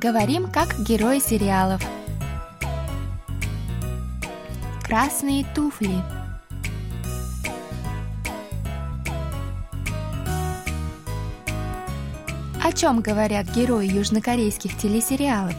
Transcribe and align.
Говорим 0.00 0.46
как 0.48 0.78
герои 0.78 1.18
сериалов. 1.18 1.82
Красные 4.84 5.44
туфли. 5.56 5.90
О 12.62 12.72
чем 12.72 13.00
говорят 13.00 13.46
герои 13.52 13.88
южнокорейских 13.88 14.76
телесериалов? 14.78 15.56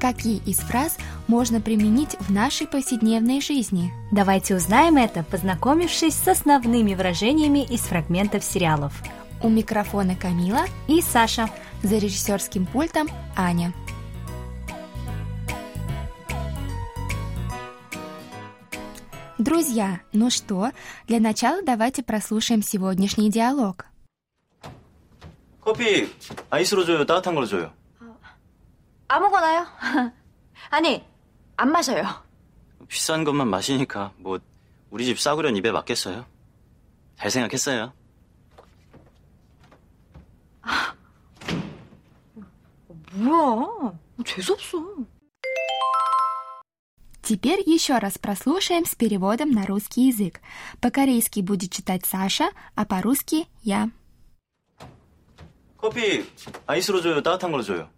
Какие 0.00 0.38
из 0.38 0.58
фраз 0.58 0.96
можно 1.28 1.60
применить 1.60 2.16
в 2.18 2.32
нашей 2.32 2.66
повседневной 2.66 3.40
жизни? 3.40 3.92
Давайте 4.10 4.56
узнаем 4.56 4.96
это, 4.96 5.22
познакомившись 5.22 6.14
с 6.14 6.26
основными 6.26 6.96
выражениями 6.96 7.64
из 7.64 7.82
фрагментов 7.82 8.42
сериалов. 8.42 9.00
У 9.44 9.48
микрофона 9.48 10.16
Камила 10.16 10.62
И 10.88 11.00
Саша. 11.00 11.48
за 11.85 11.97
режиссерским 11.97 12.65
пультом 12.65 13.07
Аня. 13.35 13.73
Друзья, 19.37 20.01
ну 20.13 20.29
что, 20.29 20.71
для 21.07 21.19
начала 21.19 21.63
давайте 21.63 22.03
прослушаем 22.03 22.61
сегодняшний 22.61 23.29
диалог. 23.31 23.85
커피 25.61 26.13
아이스로 26.49 26.85
줘요? 26.85 27.05
따뜻한 27.05 27.33
걸로 27.33 27.47
줘요? 27.47 27.73
아무거나요? 29.07 29.65
아니, 30.69 31.03
안 31.55 31.71
마셔요. 31.71 32.05
비싼 32.87 33.23
것만 33.23 33.47
마시니까 33.47 34.13
뭐 34.17 34.39
우리 34.89 35.05
집 35.05 35.19
싸구려는 35.19 35.57
입에 35.57 35.71
맞겠어요? 35.71 36.25
잘 37.17 37.31
생각했어요. 37.31 37.93
뭐야? 43.15 43.93
재수없어. 44.25 45.05
Теперь 47.21 47.61
еще 47.65 47.97
раз 47.99 48.17
прослушаем 48.17 48.85
с 48.85 48.95
переводом 48.95 49.51
на 49.51 49.65
русский 49.65 50.07
язык. 50.07 50.41
По-корейски 50.81 51.41
будет 51.41 51.71
читать 51.71 52.05
Саша, 52.05 52.51
а 52.75 52.85
по-русски 52.85 53.47
я. 53.63 53.89
커피 55.77 56.25
아이스로 56.67 57.01
줘요? 57.01 57.21
따뜻한 57.21 57.51
걸로 57.51 57.63
줘요? 57.63 57.89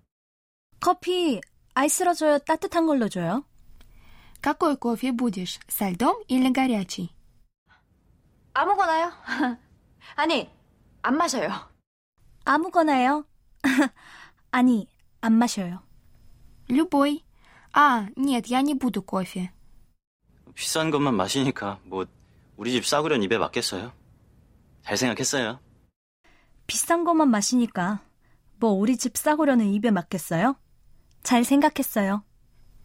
커피 0.79 1.41
아이스로 1.73 2.13
줘요? 2.13 2.39
따뜻한 2.39 2.85
걸로 2.85 3.09
줘요? 3.09 3.43
Какой 4.41 4.75
кофе 4.75 5.11
будешь, 5.13 5.59
со 5.69 5.89
льдом 5.89 6.21
или 6.27 6.49
горячий? 6.51 7.09
아무거나요? 8.53 9.11
아니, 10.15 10.49
안 11.01 11.17
마셔요. 11.17 11.49
아무거나요? 12.45 13.25
아니, 14.51 14.87
안 15.21 15.33
마셔요. 15.33 15.81
Любой. 16.67 17.23
А, 17.73 18.07
нет, 18.15 18.47
я 18.47 18.61
не 18.61 18.73
буду 18.73 19.01
кофе. 19.01 19.51
비싼 20.53 20.91
것만 20.91 21.15
마시니까 21.15 21.79
뭐 21.83 22.05
우리 22.57 22.71
집 22.71 22.85
싸구려는 22.85 23.23
입에 23.23 23.37
맞겠어요? 23.37 23.91
잘 24.83 24.97
생각했어요. 24.97 25.59
비싼 26.67 27.03
것만 27.03 27.29
마시니까 27.29 28.01
뭐 28.59 28.71
우리 28.71 28.97
집 28.97 29.17
싸구려는 29.17 29.73
입에 29.73 29.91
맞겠어요? 29.91 30.55
잘 31.23 31.43
생각했어요. 31.43 32.23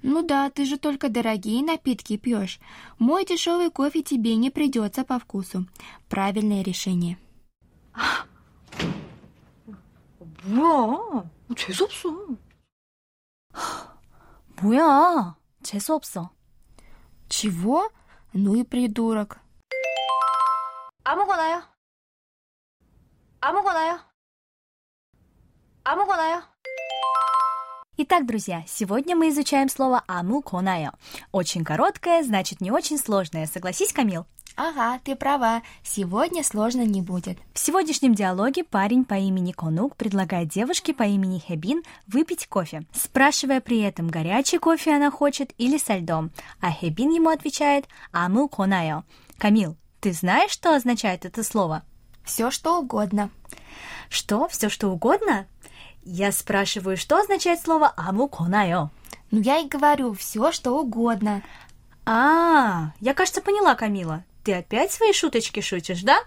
Ну 0.02 0.22
да, 0.22 0.48
ты 0.48 0.64
же 0.64 0.78
только 0.78 1.08
дорогие 1.08 1.60
напитки 1.62 2.16
пьешь. 2.16 2.60
Мой 2.98 3.24
дешевый 3.24 3.70
кофе 3.70 4.02
тебе 4.02 4.36
не 4.36 4.48
придется 4.50 5.04
по 5.04 5.18
вкусу. 5.18 5.66
Правильное 6.08 6.62
решение. 6.62 7.18
뭐야? 10.44 11.28
재수없어. 11.56 12.08
뭐야? 14.60 15.36
재수없어. 15.62 16.30
Чего? 17.28 17.90
Ну 18.32 18.54
и 18.54 18.62
придурок. 18.64 19.38
아무거나요? 21.04 21.62
아무거나요? 23.40 24.00
아무거나요? 25.84 26.42
Итак, 27.96 28.26
друзья, 28.26 28.62
сегодня 28.68 29.16
мы 29.16 29.30
изучаем 29.30 29.68
слово 29.68 30.04
«аму 30.06 30.40
конайо». 30.42 30.92
Очень 31.32 31.64
короткое, 31.64 32.22
значит, 32.22 32.60
не 32.60 32.70
очень 32.70 32.98
сложное. 32.98 33.46
Согласись, 33.46 33.92
Камил? 33.92 34.26
Ага, 34.55 34.99
ты 35.03 35.15
права. 35.15 35.63
Сегодня 35.83 36.43
сложно 36.43 36.85
не 36.85 37.01
будет. 37.01 37.39
В 37.53 37.59
сегодняшнем 37.59 38.13
диалоге 38.13 38.63
парень 38.63 39.03
по 39.03 39.15
имени 39.15 39.51
Конук 39.51 39.95
предлагает 39.95 40.49
девушке 40.49 40.93
по 40.93 41.03
имени 41.03 41.39
Хебин 41.39 41.81
выпить 42.05 42.45
кофе, 42.47 42.83
спрашивая 42.93 43.61
при 43.61 43.79
этом, 43.79 44.09
горячий 44.09 44.59
кофе 44.59 44.95
она 44.95 45.09
хочет 45.09 45.53
или 45.57 45.79
со 45.79 45.97
льдом. 45.97 46.29
А 46.61 46.71
Хебин 46.71 47.09
ему 47.09 47.29
отвечает 47.29 47.87
«аму 48.11 48.47
конайо». 48.47 49.03
Камил, 49.39 49.75
ты 50.01 50.13
знаешь, 50.13 50.51
что 50.51 50.75
означает 50.75 51.25
это 51.25 51.43
слово? 51.43 51.81
Все 52.23 52.51
что 52.51 52.79
угодно. 52.79 53.31
Что? 54.07 54.47
Все 54.49 54.69
что 54.69 54.89
угодно? 54.89 55.47
Я 56.03 56.31
спрашиваю, 56.31 56.95
что 56.95 57.17
означает 57.17 57.59
слово 57.59 57.91
«аму 57.97 58.27
конайо»? 58.27 58.91
Ну 59.31 59.41
я 59.41 59.57
и 59.57 59.67
говорю, 59.67 60.13
все 60.13 60.51
что 60.51 60.79
угодно. 60.79 61.41
А, 62.05 62.91
я, 62.99 63.15
кажется, 63.15 63.41
поняла, 63.41 63.73
Камила. 63.73 64.23
Ты 64.43 64.53
опять 64.53 64.91
свои 64.91 65.13
шуточки 65.13 65.61
шутишь, 65.61 66.03
да? 66.03 66.19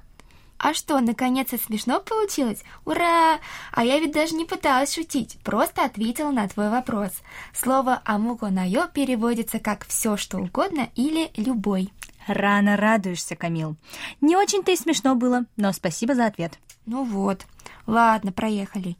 А 0.58 0.72
что, 0.72 1.00
наконец-то 1.00 1.58
смешно 1.58 2.00
получилось? 2.00 2.62
Ура! 2.86 3.38
А 3.72 3.84
я 3.84 3.98
ведь 3.98 4.12
даже 4.12 4.34
не 4.34 4.46
пыталась 4.46 4.94
шутить, 4.94 5.38
просто 5.44 5.84
ответила 5.84 6.30
на 6.30 6.48
твой 6.48 6.70
вопрос. 6.70 7.10
Слово 7.54 8.00
«амуко 8.06 8.48
найо» 8.48 8.88
переводится 8.88 9.58
как 9.58 9.86
«все 9.86 10.16
что 10.16 10.38
угодно» 10.38 10.88
или 10.94 11.30
«любой». 11.36 11.92
Рано 12.26 12.76
радуешься, 12.76 13.36
Камил. 13.36 13.76
Не 14.20 14.34
очень-то 14.36 14.72
и 14.72 14.76
смешно 14.76 15.14
было, 15.14 15.44
но 15.56 15.72
спасибо 15.72 16.14
за 16.14 16.26
ответ. 16.26 16.58
Ну 16.86 17.04
вот, 17.04 17.46
ладно, 17.86 18.32
проехали. 18.32 18.96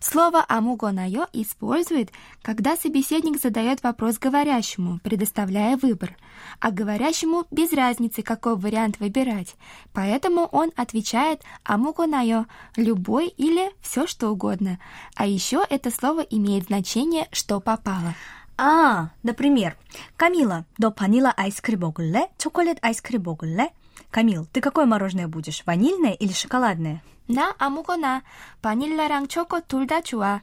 Слово 0.00 0.44
«амуго 0.48 0.92
найо» 0.92 1.26
использует, 1.32 2.12
когда 2.42 2.76
собеседник 2.76 3.40
задает 3.40 3.82
вопрос 3.82 4.18
говорящему, 4.18 5.00
предоставляя 5.02 5.78
выбор, 5.78 6.14
а 6.60 6.70
говорящему 6.70 7.46
без 7.50 7.72
разницы, 7.72 8.22
какой 8.22 8.56
вариант 8.56 9.00
выбирать, 9.00 9.56
поэтому 9.94 10.42
он 10.52 10.72
отвечает 10.76 11.40
«амуго 11.64 12.06
найо» – 12.06 12.76
любой 12.76 13.28
или 13.28 13.72
все 13.80 14.06
что 14.06 14.28
угодно. 14.28 14.78
А 15.16 15.26
еще 15.26 15.64
это 15.70 15.90
слово 15.90 16.20
имеет 16.20 16.64
значение 16.64 17.26
«что 17.32 17.60
попало». 17.60 18.14
А, 18.56 19.10
например, 19.22 19.76
Камила, 20.16 20.64
너 20.78 20.90
바닐라 20.90 21.32
아이스크림 21.36 21.80
먹을래? 21.80 22.28
초콜릿 22.38 22.78
아이스크림 22.82 23.22
먹을래? 23.22 23.72
Камил, 24.10 24.46
ты 24.52 24.60
какое 24.60 24.86
мороженое 24.86 25.28
будешь, 25.28 25.62
ванильное 25.66 26.12
или 26.12 26.32
шоколадное? 26.32 27.02
나 27.26 27.54
아무거나 27.58 28.22
바닐라랑 28.60 29.28
초코 29.28 29.60
둘 29.60 29.86
다 29.86 30.02
좋아. 30.02 30.42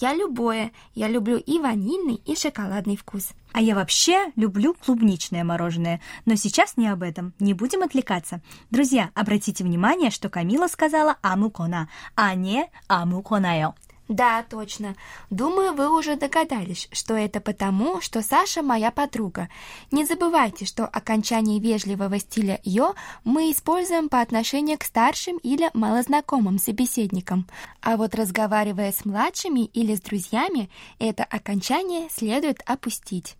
Я 0.00 0.14
любое. 0.14 0.72
Я 0.94 1.08
люблю 1.08 1.36
и 1.36 1.58
ванильный, 1.58 2.16
и 2.24 2.34
шоколадный 2.34 2.96
вкус. 2.96 3.30
А 3.52 3.60
я 3.60 3.74
вообще 3.74 4.32
люблю 4.36 4.74
клубничное 4.74 5.44
мороженое. 5.44 6.00
Но 6.24 6.34
сейчас 6.34 6.76
не 6.76 6.88
об 6.88 7.02
этом. 7.02 7.34
Не 7.38 7.54
будем 7.54 7.82
отвлекаться. 7.82 8.40
Друзья, 8.70 9.10
обратите 9.14 9.62
внимание, 9.62 10.10
что 10.10 10.30
Камила 10.30 10.66
сказала 10.66 11.18
«амукона», 11.22 11.88
а 12.16 12.34
не 12.34 12.68
«амуконаё». 12.88 13.74
Да, 14.07 14.43
точно. 14.49 14.95
Думаю, 15.29 15.73
вы 15.73 15.89
уже 15.89 16.15
догадались, 16.15 16.87
что 16.93 17.13
это 17.15 17.41
потому, 17.41 17.99
что 17.99 18.21
Саша 18.21 18.61
моя 18.61 18.89
подруга. 18.89 19.49
Не 19.91 20.05
забывайте, 20.05 20.65
что 20.65 20.85
окончание 20.85 21.59
вежливого 21.59 22.17
стиля 22.19 22.61
«ё» 22.63 22.95
мы 23.25 23.51
используем 23.51 24.07
по 24.07 24.21
отношению 24.21 24.77
к 24.77 24.83
старшим 24.83 25.37
или 25.37 25.69
малознакомым 25.73 26.57
собеседникам. 26.57 27.47
А 27.81 27.97
вот 27.97 28.15
разговаривая 28.15 28.93
с 28.93 29.03
младшими 29.03 29.65
или 29.65 29.93
с 29.93 29.99
друзьями, 29.99 30.69
это 30.99 31.25
окончание 31.25 32.07
следует 32.09 32.61
опустить. 32.65 33.35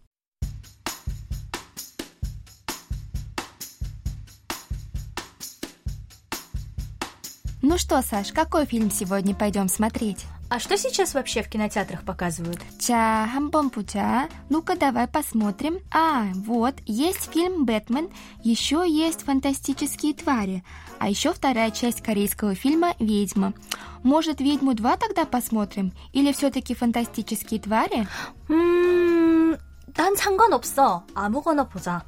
Ну 7.62 7.78
что, 7.78 8.02
Саш, 8.02 8.34
какой 8.34 8.66
фильм 8.66 8.92
сегодня 8.92 9.34
пойдем 9.34 9.68
смотреть? 9.70 10.26
А 10.49 10.59
что 10.59 10.77
сейчас 10.77 11.15
вообще 11.15 11.43
в 11.43 11.49
кинотеатрах 11.49 12.05
показывают? 12.05 12.61
자, 12.79 13.27
한번 13.33 13.71
보자. 13.71 14.29
Ну-ка, 14.51 14.77
давай 14.77 15.09
посмотрим. 15.09 15.79
А, 15.91 16.27
вот, 16.35 16.75
есть 16.85 17.33
фильм 17.33 17.65
«Бэтмен», 17.65 18.11
еще 18.45 18.85
есть 18.87 19.23
«Фантастические 19.23 20.13
твари», 20.13 20.63
а 20.99 21.09
еще 21.09 21.33
вторая 21.33 21.71
часть 21.71 22.03
корейского 22.03 22.55
фильма 22.55 22.95
«Ведьма». 22.99 23.55
Может, 24.03 24.41
«Ведьму 24.41 24.73
2» 24.73 24.99
тогда 24.99 25.25
посмотрим? 25.25 25.95
Или 26.13 26.33
все-таки 26.33 26.75
«Фантастические 26.75 27.59
твари»? 27.59 28.07
음, 28.51 29.57
난 29.97 30.17
상관없어. 30.17 31.03
아무거나 31.15 31.65
보자. 31.65 32.03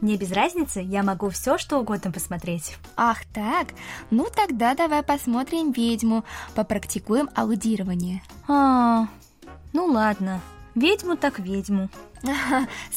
Мне 0.00 0.16
без 0.16 0.32
разницы, 0.32 0.80
я 0.80 1.02
могу 1.02 1.28
все, 1.28 1.58
что 1.58 1.78
угодно 1.78 2.10
посмотреть. 2.10 2.76
Ах 2.96 3.24
так? 3.34 3.68
Ну 4.10 4.26
тогда 4.34 4.74
давай 4.74 5.02
посмотрим 5.02 5.72
«Ведьму», 5.72 6.24
попрактикуем 6.54 7.28
аудирование. 7.34 8.22
А, 8.48 9.06
Ну 9.72 9.86
ладно, 9.86 10.40
ведьму 10.74 11.16
так 11.16 11.38
ведьму. 11.38 11.90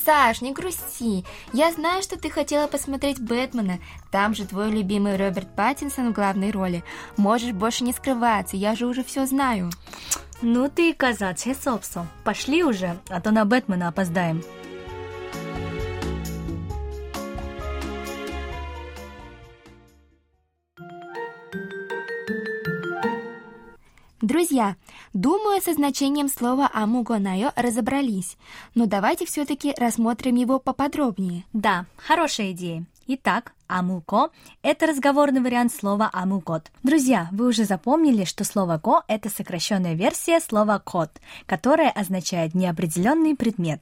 Саш, 0.06 0.42
не 0.42 0.52
грусти. 0.52 1.26
Я 1.54 1.72
знаю, 1.72 2.04
что 2.04 2.18
ты 2.18 2.30
хотела 2.30 2.68
посмотреть 2.68 3.22
Бэтмена. 3.22 3.80
Там 4.12 4.34
же 4.36 4.46
твой 4.46 4.70
любимый 4.70 5.18
Роберт 5.18 5.54
Паттинсон 5.56 6.12
в 6.12 6.14
главной 6.14 6.52
роли. 6.52 6.84
Можешь 7.16 7.54
больше 7.54 7.84
не 7.84 7.94
скрываться, 7.94 8.58
я 8.58 8.76
же 8.76 8.86
уже 8.86 9.04
все 9.04 9.26
знаю. 9.26 9.70
Ну 10.42 10.70
ты 10.70 10.90
и 10.90 10.94
коза, 10.94 11.34
Цесопсо. 11.34 12.06
Пошли 12.26 12.64
уже, 12.64 12.98
а 13.10 13.22
то 13.22 13.32
на 13.32 13.46
Бэтмена 13.46 13.88
опоздаем. 13.88 14.44
Друзья, 24.44 24.76
думаю, 25.14 25.62
со 25.62 25.72
значением 25.74 26.28
слова 26.28 26.70
«амугонайо» 26.74 27.54
разобрались, 27.56 28.36
но 28.76 28.88
давайте 28.88 29.26
все-таки 29.26 29.74
рассмотрим 29.78 30.36
его 30.36 30.60
поподробнее. 30.60 31.46
Да, 31.54 31.86
хорошая 31.96 32.52
идея. 32.52 32.86
Итак, 33.06 33.52
амуко– 33.68 34.30
это 34.64 34.88
разговорный 34.88 35.42
вариант 35.42 35.74
слова 35.74 36.10
амукот. 36.14 36.72
Друзья, 36.84 37.28
вы 37.34 37.48
уже 37.48 37.66
запомнили, 37.66 38.24
что 38.24 38.46
слово 38.46 38.78
ко– 38.78 39.04
это 39.10 39.30
сокращенная 39.30 39.94
версия 39.94 40.40
слова 40.40 40.80
кот, 40.80 41.12
которое 41.46 41.90
означает 41.90 42.56
неопределенный 42.56 43.36
предмет. 43.36 43.82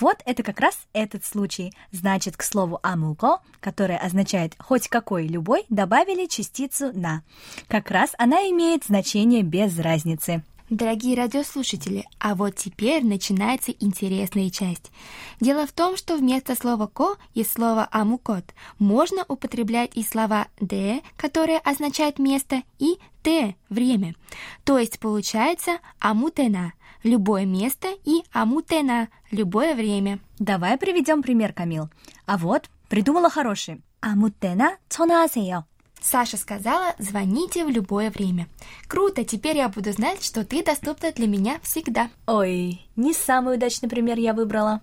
Вот 0.00 0.20
это 0.24 0.42
как 0.42 0.58
раз 0.58 0.86
этот 0.92 1.24
случай. 1.24 1.72
Значит, 1.92 2.36
к 2.36 2.42
слову 2.42 2.80
амуко, 2.82 3.38
которое 3.60 3.98
означает 3.98 4.56
хоть 4.58 4.88
какой 4.88 5.28
любой, 5.28 5.64
добавили 5.68 6.26
частицу 6.26 6.90
на. 6.92 7.22
Как 7.68 7.92
раз 7.92 8.14
она 8.18 8.50
имеет 8.50 8.84
значение 8.84 9.42
без 9.42 9.78
разницы. 9.78 10.42
Дорогие 10.68 11.16
радиослушатели, 11.16 12.04
а 12.18 12.34
вот 12.34 12.56
теперь 12.56 13.04
начинается 13.04 13.70
интересная 13.70 14.50
часть. 14.50 14.90
Дело 15.38 15.64
в 15.64 15.70
том, 15.70 15.96
что 15.96 16.16
вместо 16.16 16.56
слова 16.56 16.88
«ко» 16.88 17.14
и 17.34 17.44
слова 17.44 17.86
«амукот» 17.92 18.52
можно 18.80 19.24
употреблять 19.28 19.92
и 19.94 20.02
слова 20.02 20.48
«де», 20.60 21.02
которые 21.16 21.58
означают 21.58 22.18
«место», 22.18 22.64
и 22.80 22.98
«те»— 23.22 23.54
«время». 23.68 24.16
То 24.64 24.76
есть 24.76 24.98
получается 24.98 25.78
«амутена»— 26.00 26.72
любое 27.04 27.44
место 27.44 27.86
и 28.04 28.24
«амутена»— 28.32 29.08
любое 29.30 29.76
время. 29.76 30.18
Давай 30.40 30.76
приведем 30.78 31.22
пример, 31.22 31.52
Камил. 31.52 31.90
А 32.26 32.38
вот 32.38 32.68
придумала 32.88 33.30
хороший. 33.30 33.82
«Амутена 34.00 34.78
цонаасео» 34.88 35.64
Саша 36.08 36.36
сказала, 36.36 36.94
звоните 36.98 37.64
в 37.64 37.68
любое 37.68 38.10
время. 38.10 38.46
Круто, 38.86 39.24
теперь 39.24 39.56
я 39.56 39.68
буду 39.68 39.90
знать, 39.90 40.22
что 40.22 40.44
ты 40.44 40.62
доступна 40.62 41.10
для 41.10 41.26
меня 41.26 41.58
всегда. 41.62 42.10
Ой, 42.28 42.80
не 42.94 43.12
самый 43.12 43.56
удачный 43.56 43.88
пример 43.88 44.16
я 44.16 44.32
выбрала. 44.32 44.80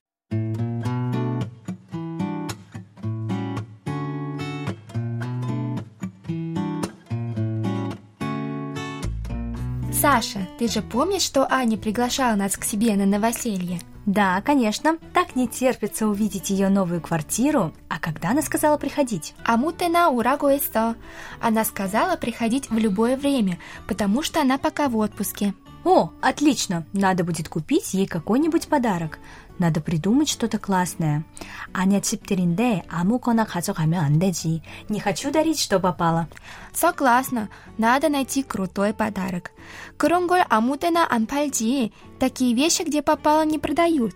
Саша, 9.94 10.46
ты 10.60 10.68
же 10.68 10.82
помнишь, 10.82 11.22
что 11.22 11.50
Аня 11.50 11.78
приглашала 11.78 12.36
нас 12.36 12.58
к 12.58 12.66
себе 12.66 12.96
на 12.96 13.06
новоселье? 13.06 13.80
Да, 14.06 14.42
конечно. 14.42 14.98
Так 15.14 15.36
не 15.36 15.48
терпится 15.48 16.08
увидеть 16.08 16.50
ее 16.50 16.70
новую 16.70 17.00
квартиру. 17.00 17.74
А 17.88 18.00
когда 18.00 18.32
она 18.32 18.42
сказала 18.42 18.78
приходить? 18.78 19.34
Амутена 19.46 20.10
урагуэсто. 20.10 20.96
Она 21.40 21.64
сказала 21.64 22.18
приходить 22.18 22.70
в 22.70 22.78
любое 22.78 23.16
время, 23.16 23.60
потому 23.88 24.22
что 24.22 24.42
она 24.42 24.58
пока 24.58 24.90
в 24.90 24.98
отпуске. 24.98 25.54
О, 25.84 26.12
отлично, 26.22 26.86
надо 26.94 27.24
будет 27.24 27.50
купить 27.50 27.94
ей 27.94 28.08
какой-нибудь 28.08 28.68
подарок. 28.68 29.20
Надо 29.60 29.82
придумать 29.82 30.30
что-то 30.30 30.58
классное. 30.58 31.26
Аня 31.74 32.02
чиптеринде, 32.02 32.84
амукона 32.90 33.46
хацухамя 33.46 34.00
андеджи. 34.00 34.64
Не 34.90 35.00
хочу 35.00 35.30
дарить, 35.30 35.60
что 35.60 35.80
попало. 35.80 36.28
Согласна, 36.74 37.50
надо 37.78 38.10
найти 38.10 38.44
крутой 38.44 38.94
подарок. 38.94 39.52
Кронголь 39.98 40.46
амутена 40.50 41.06
анпальди. 41.10 41.92
Такие 42.20 42.56
вещи, 42.56 42.84
где 42.84 43.02
попало, 43.02 43.46
не 43.46 43.60
продают. 43.60 44.16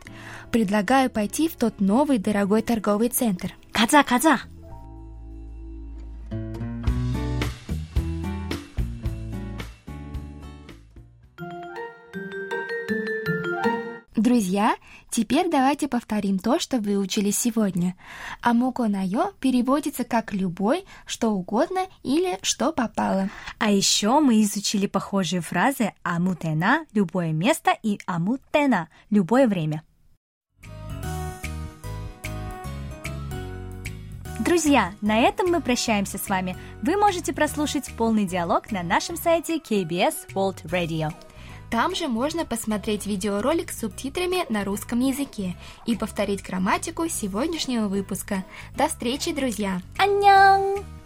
Предлагаю 0.52 1.10
пойти 1.10 1.50
в 1.50 1.56
тот 1.56 1.82
новый 1.82 2.18
дорогой 2.18 2.62
торговый 2.62 3.10
центр. 3.10 3.54
Каза, 3.72 4.04
каза! 4.04 4.40
Друзья, 14.28 14.76
теперь 15.10 15.50
давайте 15.50 15.88
повторим 15.88 16.38
то, 16.38 16.60
что 16.60 16.80
выучили 16.80 17.32
сегодня. 17.32 17.96
Амуко-найо 18.42 19.32
переводится 19.40 20.04
как 20.04 20.34
«любой», 20.34 20.84
«что 21.06 21.30
угодно» 21.30 21.86
или 22.04 22.38
«что 22.42 22.74
попало». 22.74 23.30
А 23.58 23.72
еще 23.72 24.20
мы 24.20 24.44
изучили 24.44 24.86
похожие 24.86 25.40
фразы 25.40 25.94
«амутена»— 26.04 26.86
любое 26.94 27.32
место 27.32 27.72
и 27.82 28.02
«амутена»— 28.06 28.90
любое 29.10 29.48
время. 29.48 29.84
Друзья, 34.42 34.92
на 35.00 35.20
этом 35.20 35.52
мы 35.52 35.62
прощаемся 35.62 36.18
с 36.18 36.28
вами. 36.28 36.58
Вы 36.82 36.98
можете 36.98 37.32
прослушать 37.32 37.90
полный 37.96 38.26
диалог 38.26 38.72
на 38.72 38.84
нашем 38.84 39.16
сайте 39.16 39.60
KBS 39.60 40.34
World 40.34 40.66
Radio. 40.66 41.14
Там 41.70 41.96
же 41.96 42.08
можно 42.08 42.46
посмотреть 42.46 43.06
видеоролик 43.06 43.72
с 43.72 43.80
субтитрами 43.82 44.46
на 44.52 44.64
русском 44.64 45.00
языке 45.00 45.56
и 45.86 45.96
повторить 45.96 46.44
грамматику 46.44 47.08
сегодняшнего 47.10 47.88
выпуска. 47.88 48.46
До 48.76 48.88
встречи, 48.88 49.34
друзья! 49.34 49.82
안녕! 49.98 50.97